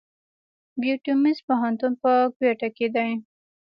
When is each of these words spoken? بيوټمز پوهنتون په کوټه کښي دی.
بيوټمز 0.81 1.37
پوهنتون 1.47 1.93
په 2.01 2.11
کوټه 2.37 2.67
کښي 2.75 2.87
دی. 2.95 3.09